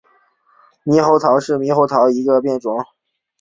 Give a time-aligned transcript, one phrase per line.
[0.83, 2.71] 钝叶猕猴桃为猕猴桃科猕猴桃属下的一个变型。